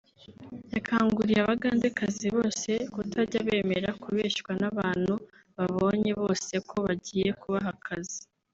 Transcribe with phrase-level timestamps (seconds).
[0.73, 5.13] yakanguriye Abagandekazi bose kutajya bemera kubeshywa n’abantu
[5.57, 8.21] babonye bose ko bagiye kubaha akazi